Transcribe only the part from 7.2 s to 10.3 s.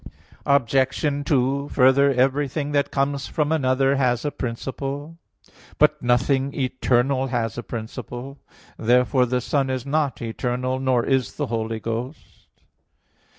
has a principle. Therefore the Son is not